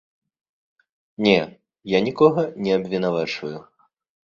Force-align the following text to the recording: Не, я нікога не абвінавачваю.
Не, 1.27 1.37
я 1.95 2.03
нікога 2.11 2.41
не 2.65 2.71
абвінавачваю. 2.81 3.59